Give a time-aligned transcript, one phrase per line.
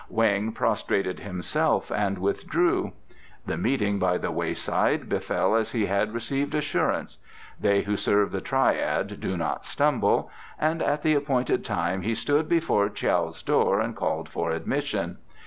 [0.11, 2.93] Weng prostrated himself and withdrew.
[3.45, 7.19] The meeting by the wayside befell as he had received assurance
[7.59, 12.49] they who serve the Triad do not stumble and at the appointed time he stood
[12.49, 15.19] before Tiao's door and called for admission.